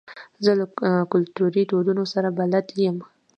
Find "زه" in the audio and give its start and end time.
0.43-0.51